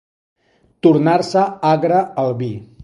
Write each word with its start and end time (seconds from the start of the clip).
Tornar-se 0.87 1.47
agre 1.75 2.05
el 2.25 2.37
vi. 2.43 2.55